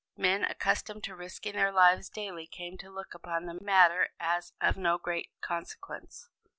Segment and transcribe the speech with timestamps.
[0.17, 4.75] Men accustomed to risking their lives daily came to look upon the matter as of
[4.75, 6.27] no great consequence.